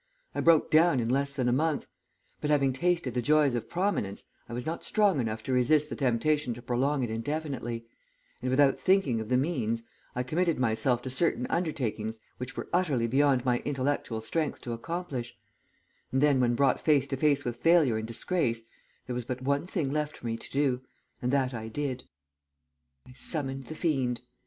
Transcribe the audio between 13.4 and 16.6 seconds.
my intellectual strength to accomplish, and then, when